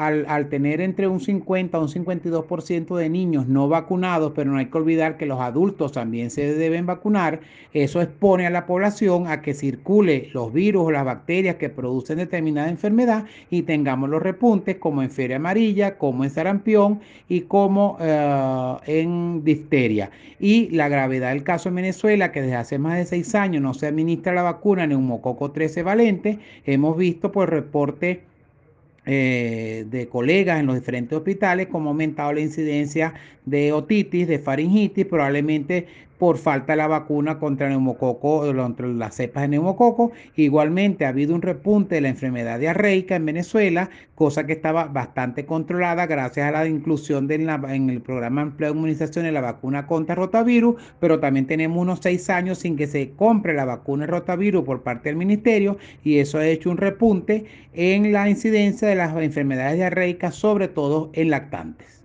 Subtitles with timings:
[0.00, 4.66] al, tener entre un 50 a un 52% de niños no vacunados, pero no hay
[4.66, 7.40] que olvidar que los adultos también se deben vacunar,
[7.74, 12.16] eso expone a la población a que circule los virus o las bacterias que producen
[12.16, 17.98] determinada enfermedad y tengamos los repuntes como en fiebre amarilla, como en sarampión y como
[18.00, 20.10] eh, en difteria.
[20.38, 23.74] Y la gravedad del caso en Venezuela, que desde hace más de seis años no
[23.74, 28.29] se administra la vacuna neumococo 13 valente, hemos visto por reporte
[29.06, 33.14] eh, de colegas en los diferentes hospitales, como ha aumentado la incidencia
[33.46, 35.86] de otitis, de faringitis, probablemente
[36.20, 40.12] por falta de la vacuna contra neumococo, contra las cepas de neumococo.
[40.36, 45.46] Igualmente ha habido un repunte de la enfermedad diarreica en Venezuela, cosa que estaba bastante
[45.46, 49.32] controlada gracias a la inclusión de la, en el programa de empleo de inmunización de
[49.32, 53.64] la vacuna contra rotavirus, pero también tenemos unos seis años sin que se compre la
[53.64, 58.88] vacuna rotavirus por parte del ministerio y eso ha hecho un repunte en la incidencia
[58.90, 61.99] de las enfermedades diarreicas, sobre todo en lactantes.